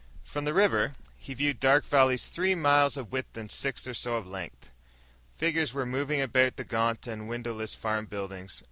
From 0.23 0.45
the 0.45 0.53
ridge, 0.55 0.93
he 1.15 1.35
viewed 1.35 1.59
Dark 1.59 1.85
Valley's 1.85 2.27
three 2.29 2.55
miles 2.55 2.97
of 2.97 3.11
width 3.11 3.37
and 3.37 3.51
six 3.51 3.87
or 3.87 3.93
so 3.93 4.15
of 4.15 4.25
length. 4.25 4.71
Figures 5.35 5.75
were 5.75 5.85
moving 5.85 6.23
about 6.23 6.55
the 6.55 6.63
gaunt 6.63 7.05
and 7.05 7.29
windowless 7.29 7.75
farm 7.75 8.07
buildings. 8.07 8.59